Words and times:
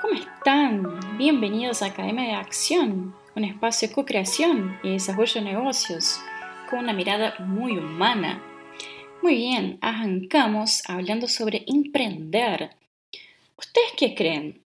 ¿Cómo 0.00 0.14
están? 0.14 1.18
Bienvenidos 1.18 1.82
a 1.82 1.86
Academia 1.86 2.24
de 2.24 2.32
Acción, 2.32 3.14
un 3.36 3.44
espacio 3.44 3.88
de 3.88 3.94
co-creación 3.94 4.78
y 4.82 4.92
desarrollo 4.92 5.34
de 5.34 5.42
negocios 5.42 6.20
con 6.70 6.78
una 6.78 6.94
mirada 6.94 7.34
muy 7.40 7.76
humana. 7.76 8.42
Muy 9.22 9.34
bien, 9.34 9.78
arrancamos 9.82 10.82
hablando 10.88 11.28
sobre 11.28 11.64
emprender. 11.66 12.70
¿Ustedes 13.58 13.92
qué 13.98 14.14
creen? 14.14 14.62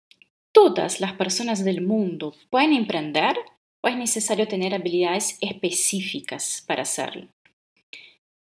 ¿Todas 0.51 0.99
las 0.99 1.13
personas 1.13 1.63
del 1.63 1.81
mundo 1.81 2.35
pueden 2.51 2.73
emprender 2.73 3.35
o 3.81 3.87
es 3.87 3.95
necesario 3.95 4.47
tener 4.47 4.75
habilidades 4.75 5.39
específicas 5.41 6.63
para 6.67 6.83
hacerlo? 6.83 7.27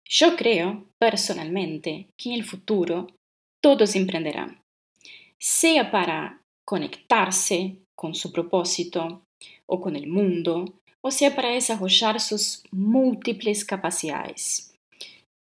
Yo 0.06 0.36
creo, 0.36 0.86
personalmente, 1.00 2.08
que 2.18 2.30
en 2.30 2.36
el 2.36 2.44
futuro 2.44 3.08
todos 3.62 3.96
emprenderán, 3.96 4.62
sea 5.40 5.90
para 5.90 6.42
conectarse 6.68 7.78
con 7.96 8.14
su 8.14 8.32
propósito 8.32 9.24
o 9.66 9.80
con 9.80 9.96
el 9.96 10.08
mundo, 10.08 10.66
o 11.02 11.12
sea 11.12 11.34
para 11.36 11.50
desarrollar 11.50 12.20
sus 12.20 12.64
múltiples 12.72 13.64
capacidades. 13.64 14.76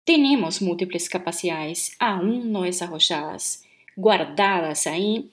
Tenemos 0.06 0.62
múltiples 0.62 1.08
capacidades 1.10 1.96
aún 1.98 2.52
no 2.52 2.62
desarrolladas, 2.62 3.64
guardadas 3.96 4.86
ahí, 4.86 5.32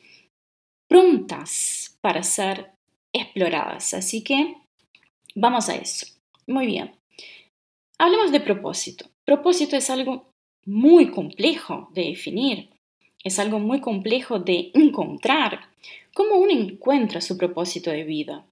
prontas 0.90 1.98
para 2.02 2.24
ser 2.24 2.72
exploradas. 3.14 3.94
Así 3.94 4.24
que 4.24 4.56
vamos 5.36 5.70
a 5.70 5.76
eso. 5.76 6.08
Muy 6.48 6.66
bien. 6.66 6.96
Hablemos 7.98 8.32
de 8.32 8.42
propósito. 8.42 9.06
Propósito 9.24 9.78
es 9.78 9.90
algo 9.90 10.30
muy 10.66 11.12
complejo 11.12 11.90
de 11.94 12.06
definir, 12.06 12.70
es 13.26 13.40
algo 13.40 13.60
muy 13.60 13.82
complejo 13.82 14.40
de 14.40 14.70
encontrar. 14.76 15.72
¿Cómo 16.14 16.36
uno 16.36 16.52
encuentra 16.52 17.20
su 17.20 17.38
propósito 17.38 17.90
de 17.90 18.04
vida? 18.04 18.46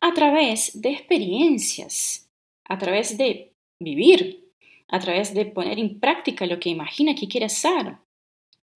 A 0.00 0.14
través 0.14 0.80
de 0.80 0.90
experiencias, 0.90 2.28
a 2.64 2.78
través 2.78 3.18
de 3.18 3.52
vivir, 3.82 4.48
a 4.88 5.00
través 5.00 5.34
de 5.34 5.44
poner 5.44 5.78
en 5.80 5.98
práctica 5.98 6.46
lo 6.46 6.60
que 6.60 6.70
imagina 6.70 7.16
que 7.16 7.26
quiere 7.26 7.46
hacer. 7.46 7.96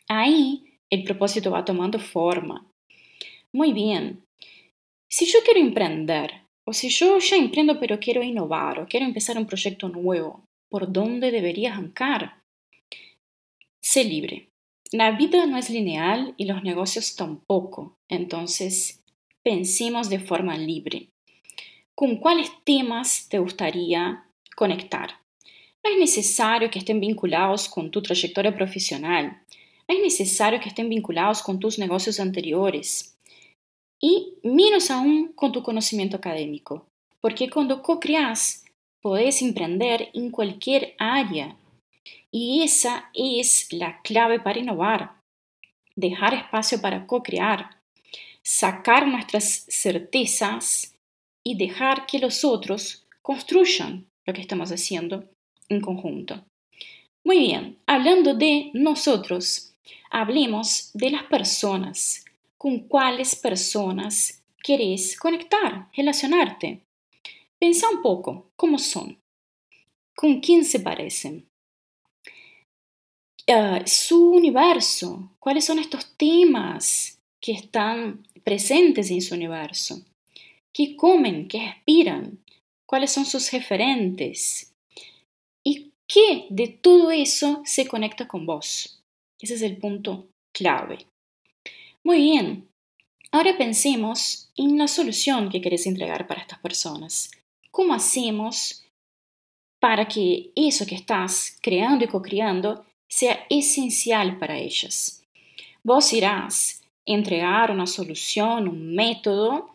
Ahí 0.09 0.79
el 0.91 1.05
propósito 1.05 1.53
va 1.53 1.65
tomando 1.65 2.01
forma. 2.01 2.67
Muy 3.53 3.73
bien. 3.73 4.25
Si 5.09 5.27
yo 5.27 5.39
quiero 5.45 5.61
emprender, 5.61 6.43
o 6.67 6.73
si 6.73 6.89
yo 6.89 7.21
ya 7.21 7.37
emprendo 7.37 7.79
pero 7.79 8.01
quiero 8.01 8.21
innovar, 8.21 8.81
o 8.81 8.87
quiero 8.87 9.07
empezar 9.07 9.39
un 9.39 9.47
proyecto 9.47 9.89
nuevo, 9.89 10.45
¿por 10.69 10.91
dónde 10.93 11.31
debería 11.31 11.73
arrancar? 11.73 12.41
Sé 13.81 14.03
libre. 14.03 14.49
La 14.93 15.11
vida 15.13 15.47
no 15.47 15.59
es 15.59 15.69
lineal 15.69 16.35
y 16.37 16.45
los 16.45 16.63
negocios 16.63 17.17
tampoco, 17.17 17.97
entonces 18.09 19.03
pensemos 19.43 20.09
de 20.09 20.21
forma 20.21 20.57
libre. 20.57 21.09
¿Con 21.95 22.17
cuáles 22.17 22.53
temas 22.65 23.29
te 23.29 23.39
gustaría 23.41 24.25
conectar? 24.55 25.21
No 25.83 25.91
es 25.91 25.99
necesario 25.99 26.71
que 26.71 26.79
estén 26.79 27.01
vinculados 27.01 27.69
con 27.69 27.91
tu 27.91 28.01
trayectoria 28.01 28.55
profesional, 28.55 29.43
no 29.89 29.95
es 29.95 30.03
necesario 30.03 30.61
que 30.61 30.69
estén 30.69 30.89
vinculados 30.89 31.43
con 31.43 31.59
tus 31.59 31.79
negocios 31.79 32.21
anteriores 32.21 33.17
y 34.01 34.35
menos 34.43 34.91
aún 34.91 35.33
con 35.35 35.53
tu 35.53 35.63
conocimiento 35.63 36.17
académico, 36.17 36.87
porque 37.21 37.51
cuando 37.51 37.83
co-creas 37.83 38.65
podés 39.01 39.43
emprender 39.43 40.11
en 40.13 40.31
cualquier 40.31 40.95
área 40.99 41.57
y 42.39 42.63
esa 42.63 43.09
es 43.15 43.73
la 43.73 44.03
clave 44.03 44.39
para 44.39 44.59
innovar. 44.59 45.23
Dejar 45.95 46.35
espacio 46.35 46.83
para 46.83 47.07
co-crear, 47.07 47.81
sacar 48.43 49.09
nuestras 49.09 49.65
certezas 49.71 50.95
y 51.43 51.57
dejar 51.57 52.05
que 52.05 52.19
los 52.19 52.45
otros 52.45 53.07
construyan 53.23 54.05
lo 54.27 54.35
que 54.35 54.43
estamos 54.43 54.71
haciendo 54.71 55.25
en 55.71 55.81
conjunto. 55.81 56.45
Muy 57.25 57.39
bien, 57.39 57.79
hablando 57.87 58.35
de 58.35 58.71
nosotros, 58.75 59.73
hablemos 60.11 60.91
de 60.93 61.13
las 61.13 61.23
personas. 61.23 62.23
¿Con 62.59 62.81
cuáles 62.81 63.35
personas 63.35 64.43
querés 64.63 65.19
conectar, 65.19 65.89
relacionarte? 65.97 66.83
Pensa 67.59 67.89
un 67.89 68.03
poco, 68.03 68.51
¿cómo 68.57 68.79
son? 68.79 69.19
¿Con 70.15 70.41
quién 70.41 70.67
se 70.67 70.81
parecen? 70.81 71.47
Ah, 73.49 73.83
su 73.87 74.31
universo, 74.33 75.31
cuáles 75.39 75.65
son 75.65 75.79
estos 75.79 76.17
temas 76.17 77.21
que 77.41 77.53
están 77.53 78.27
presentes 78.43 79.09
en 79.13 79.23
su 79.23 79.37
universo, 79.37 80.03
qué 80.73 80.97
comen, 80.97 81.47
qué 81.47 81.61
aspiran, 81.61 82.41
cuáles 82.87 83.13
son 83.13 83.25
sus 83.25 83.53
referentes 83.53 84.75
y 85.65 85.93
qué 86.09 86.47
de 86.51 86.67
todo 86.67 87.13
eso 87.13 87.63
se 87.65 87.87
conecta 87.87 88.27
con 88.27 88.47
vos. 88.47 89.01
Ese 89.41 89.55
es 89.55 89.63
el 89.63 89.77
punto 89.77 90.27
clave. 90.53 91.07
Muy 92.03 92.19
bien, 92.19 92.69
ahora 93.31 93.57
pensemos 93.57 94.51
en 94.57 94.77
la 94.77 94.89
solución 94.89 95.51
que 95.51 95.61
querés 95.61 95.87
entregar 95.87 96.27
para 96.27 96.41
estas 96.41 96.59
personas. 96.59 97.31
¿Cómo 97.71 97.95
hacemos 97.95 98.83
para 99.79 100.09
que 100.09 100.51
eso 100.57 100.85
que 100.85 100.97
estás 100.97 101.57
creando 101.63 102.07
y 102.07 102.09
co-creando 102.09 102.85
sea 103.09 103.47
esencial 103.49 104.39
para 104.39 104.59
ellas. 104.59 105.23
Vos 105.83 106.13
irás 106.13 106.83
a 106.83 107.13
entregar 107.13 107.71
una 107.71 107.87
solución, 107.87 108.69
un 108.69 108.95
método 108.95 109.71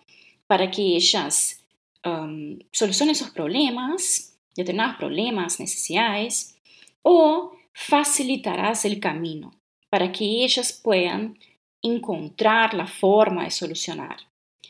para 0.47 0.69
que 0.69 0.81
ellas 0.81 1.63
um, 2.05 2.59
solucionen 2.71 3.13
esos 3.13 3.29
problemas, 3.29 4.37
determinados 4.55 4.97
problemas, 4.97 5.59
necesidades, 5.59 6.57
o 7.01 7.53
facilitarás 7.73 8.85
el 8.85 8.99
camino 8.99 9.51
para 9.89 10.11
que 10.11 10.43
ellas 10.43 10.73
puedan 10.73 11.37
encontrar 11.81 12.73
la 12.73 12.87
forma 12.87 13.45
de 13.45 13.51
solucionar, 13.51 14.17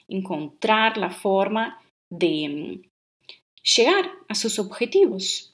encontrar 0.07 0.97
la 0.97 1.09
forma 1.09 1.81
de 2.09 2.49
um, 2.49 2.91
llegar 3.75 4.11
a 4.27 4.35
sus 4.35 4.59
objetivos. 4.59 5.50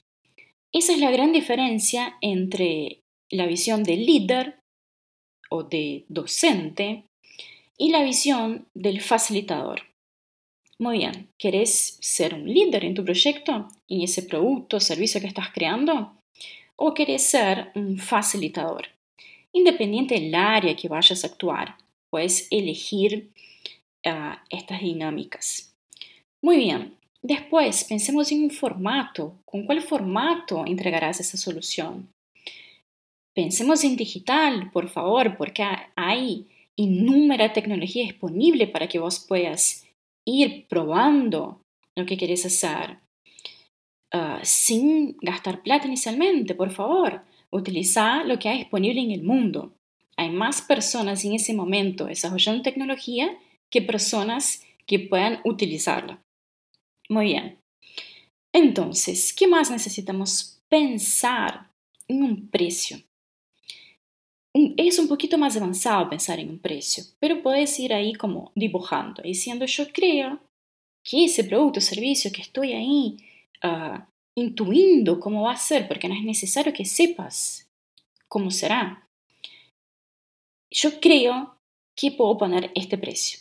Esa 0.74 0.94
es 0.94 1.00
la 1.00 1.12
gran 1.12 1.32
diferencia 1.32 2.18
entre 2.22 3.02
la 3.30 3.46
visión 3.46 3.84
de 3.84 3.96
líder 3.96 4.60
o 5.50 5.64
de 5.64 6.06
docente 6.10 7.06
y 7.78 7.90
la 7.90 8.04
visión 8.04 8.68
del 8.74 9.02
facilitador. 9.02 9.82
Muy 10.80 11.00
bien, 11.00 11.30
¿querés 11.38 11.98
ser 12.02 12.36
un 12.36 12.46
líder 12.46 12.86
en 12.86 12.94
tu 12.94 13.04
proyecto, 13.04 13.68
en 13.88 14.02
ese 14.02 14.24
producto 14.24 14.78
o 14.78 14.80
servicio 14.80 15.20
que 15.22 15.28
estás 15.28 15.52
creando? 15.52 16.14
¿O 16.76 16.94
querés 16.94 17.24
ser 17.24 17.72
un 17.74 17.98
facilitador? 17.98 18.90
Independiente 19.54 20.16
del 20.16 20.36
área 20.36 20.76
que 20.76 20.88
vayas 20.88 21.24
a 21.24 21.28
actuar, 21.28 21.78
puedes 22.12 22.48
elegir 22.52 23.32
ah, 24.06 24.44
estas 24.50 24.82
dinámicas. 24.82 25.74
Muy 26.42 26.58
bien, 26.58 26.96
Después, 27.22 27.84
pensemos 27.84 28.32
en 28.32 28.44
un 28.44 28.52
formato. 28.52 29.34
¿Con 29.46 29.66
cuál 29.66 29.82
formato 29.82 30.66
entregarás 30.66 31.20
esa 31.20 31.38
solución? 31.38 32.10
Pensemos 33.36 33.84
en 33.84 33.96
digital, 33.96 34.72
por 34.72 34.90
favor, 34.90 35.38
porque 35.38 35.64
hay 35.96 36.48
innúmera 36.76 37.54
tecnología 37.54 38.04
disponible 38.04 38.68
para 38.68 38.88
que 38.88 39.00
vos 39.00 39.20
puedas 39.20 39.86
ir 40.26 40.68
probando 40.68 41.62
lo 41.96 42.06
que 42.06 42.18
querés 42.18 42.46
hacer. 42.46 42.98
Ah, 44.12 44.40
sin 44.44 45.18
gastar 45.22 45.62
plata 45.64 45.88
inicialmente, 45.88 46.56
por 46.56 46.72
favor. 46.72 47.24
Utiliza 47.50 48.24
lo 48.24 48.40
que 48.40 48.50
hay 48.50 48.58
disponible 48.60 49.02
en 49.02 49.12
el 49.12 49.24
mundo. 49.24 49.74
Hay 50.16 50.30
más 50.30 50.62
personas 50.62 51.24
en 51.26 51.34
ese 51.34 51.54
momento 51.54 52.06
desarrollando 52.06 52.64
tecnología 52.64 53.38
que 53.70 53.82
personas 53.82 54.64
que 54.86 55.00
puedan 55.00 55.40
utilizarla. 55.44 56.20
Muy 57.10 57.26
bien. 57.28 57.60
Entonces, 58.54 59.34
¿qué 59.34 59.48
más 59.48 59.72
necesitamos? 59.72 60.62
Pensar 60.70 61.72
en 62.08 62.24
un 62.24 62.50
precio. 62.50 62.98
Es 64.54 64.98
un 64.98 65.08
poquito 65.08 65.38
más 65.38 65.56
avanzado 65.56 66.10
pensar 66.10 66.40
en 66.40 66.50
un 66.50 66.60
precio, 66.60 67.04
pero 67.20 67.44
puedes 67.44 67.80
ir 67.80 67.94
ahí 67.94 68.14
como 68.14 68.52
dibujando, 68.56 69.22
diciendo 69.22 69.66
yo 69.66 69.92
creo 69.92 70.40
que 71.04 71.26
ese 71.26 71.44
producto 71.44 71.80
o 71.80 71.82
servicio 71.82 72.32
que 72.32 72.42
estoy 72.42 72.74
ahí 72.74 73.18
uh, 73.64 74.00
intuindo 74.36 75.20
cómo 75.20 75.44
va 75.44 75.54
a 75.54 75.58
ser, 75.58 75.88
porque 75.88 76.10
no 76.10 76.16
es 76.16 76.24
necesario 76.24 76.74
que 76.74 76.86
sepas 76.86 77.70
cómo 78.28 78.50
será. 78.50 79.08
Yo 80.72 81.00
creo 81.00 81.56
que 81.96 82.12
puedo 82.12 82.38
poner 82.38 82.72
este 82.76 82.98
precio. 82.98 83.40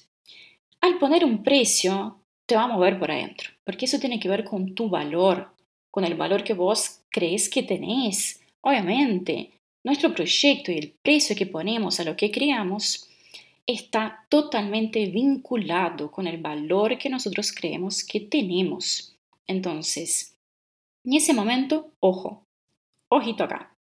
Al 0.80 0.98
poner 0.98 1.24
un 1.24 1.42
precio, 1.42 2.20
te 2.46 2.56
va 2.56 2.64
a 2.64 2.68
mover 2.68 2.98
por 2.98 3.10
adentro, 3.10 3.50
porque 3.64 3.86
eso 3.86 3.98
tiene 3.98 4.20
que 4.20 4.28
ver 4.28 4.44
con 4.44 4.74
tu 4.74 4.88
valor, 4.88 5.52
con 5.90 6.04
el 6.04 6.14
valor 6.14 6.44
que 6.44 6.54
vos 6.54 7.02
crees 7.10 7.48
que 7.48 7.62
tenés. 7.62 8.40
Obviamente, 8.60 9.50
nuestro 9.84 10.14
proyecto 10.14 10.72
y 10.72 10.78
el 10.78 10.94
precio 11.02 11.36
que 11.36 11.46
ponemos 11.46 12.00
a 12.00 12.04
lo 12.04 12.16
que 12.16 12.30
creamos 12.30 13.08
está 13.66 14.26
totalmente 14.28 15.06
vinculado 15.06 16.10
con 16.10 16.26
el 16.26 16.38
valor 16.38 16.98
que 16.98 17.10
nosotros 17.10 17.52
creemos 17.52 18.04
que 18.04 18.20
tenemos. 18.20 19.16
Entonces, 19.46 20.36
en 21.04 21.14
ese 21.14 21.34
momento, 21.34 21.90
ojo, 22.00 22.44
ojito 23.08 23.44
acá. 23.44 23.76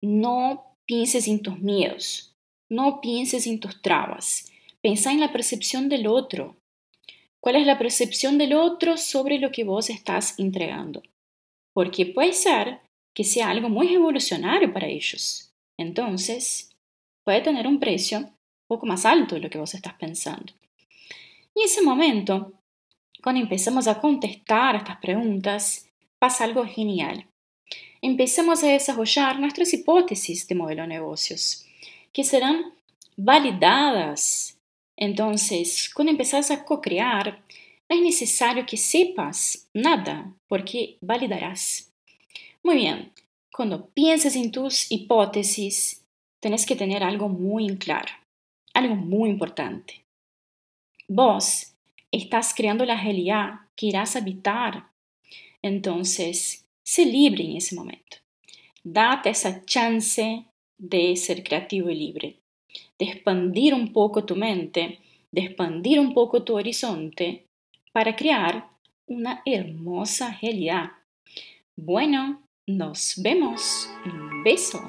No 0.00 0.76
pienses 0.86 1.26
en 1.28 1.42
tus 1.42 1.58
miedos, 1.58 2.34
no 2.68 3.00
pienses 3.00 3.46
en 3.46 3.58
tus 3.58 3.80
trabas, 3.82 4.50
Pensa 4.84 5.12
en 5.12 5.20
la 5.20 5.32
percepción 5.32 5.88
del 5.88 6.06
otro. 6.06 6.58
¿Cuál 7.44 7.56
es 7.56 7.66
la 7.66 7.76
percepción 7.76 8.38
del 8.38 8.54
otro 8.54 8.96
sobre 8.96 9.38
lo 9.38 9.52
que 9.52 9.64
vos 9.64 9.90
estás 9.90 10.38
entregando? 10.38 11.02
Porque 11.74 12.06
puede 12.06 12.32
ser 12.32 12.80
que 13.14 13.22
sea 13.22 13.50
algo 13.50 13.68
muy 13.68 13.86
revolucionario 13.88 14.72
para 14.72 14.86
ellos. 14.86 15.52
Entonces, 15.78 16.70
puede 17.22 17.42
tener 17.42 17.66
un 17.66 17.78
precio 17.78 18.20
un 18.20 18.32
poco 18.66 18.86
más 18.86 19.04
alto 19.04 19.34
de 19.34 19.42
lo 19.42 19.50
que 19.50 19.58
vos 19.58 19.74
estás 19.74 19.92
pensando. 19.92 20.54
Y 21.54 21.60
en 21.60 21.66
ese 21.66 21.82
momento, 21.82 22.54
cuando 23.22 23.42
empezamos 23.42 23.88
a 23.88 24.00
contestar 24.00 24.76
estas 24.76 24.96
preguntas, 24.96 25.86
pasa 26.18 26.44
algo 26.44 26.64
genial. 26.64 27.26
Empezamos 28.00 28.64
a 28.64 28.68
desarrollar 28.68 29.38
nuestras 29.38 29.74
hipótesis 29.74 30.48
de 30.48 30.54
modelo 30.54 30.80
de 30.80 30.88
negocios, 30.88 31.66
que 32.10 32.24
serán 32.24 32.72
validadas 33.18 34.53
entonces, 34.96 35.90
cuando 35.92 36.12
empezás 36.12 36.50
a 36.50 36.64
co-crear, 36.64 37.42
no 37.88 37.96
es 37.96 38.02
necesario 38.02 38.64
que 38.66 38.76
sepas 38.76 39.68
nada, 39.74 40.32
porque 40.46 40.98
validarás. 41.00 41.92
Muy 42.62 42.76
bien, 42.76 43.12
cuando 43.52 43.86
piensas 43.88 44.36
en 44.36 44.50
tus 44.50 44.90
hipótesis, 44.90 46.02
tenés 46.40 46.64
que 46.64 46.76
tener 46.76 47.02
algo 47.02 47.28
muy 47.28 47.76
claro, 47.76 48.12
algo 48.72 48.94
muy 48.94 49.30
importante. 49.30 50.04
Vos 51.08 51.74
estás 52.10 52.54
creando 52.54 52.84
la 52.84 53.00
realidad 53.00 53.60
que 53.76 53.86
irás 53.86 54.14
a 54.14 54.20
habitar. 54.20 54.90
Entonces, 55.60 56.64
sé 56.82 57.04
libre 57.04 57.44
en 57.44 57.56
ese 57.56 57.74
momento. 57.74 58.18
Date 58.82 59.30
esa 59.30 59.64
chance 59.64 60.44
de 60.78 61.16
ser 61.16 61.42
creativo 61.42 61.90
y 61.90 61.94
libre 61.94 62.43
de 62.98 63.06
expandir 63.06 63.74
un 63.74 63.92
poco 63.92 64.24
tu 64.24 64.36
mente, 64.36 65.00
de 65.30 65.42
expandir 65.42 65.98
un 65.98 66.14
poco 66.14 66.42
tu 66.42 66.56
horizonte 66.56 67.46
para 67.92 68.16
crear 68.16 68.68
una 69.06 69.42
hermosa 69.44 70.38
realidad. 70.40 70.92
Bueno, 71.76 72.42
nos 72.66 73.14
vemos. 73.22 73.90
Un 74.04 74.42
beso. 74.42 74.80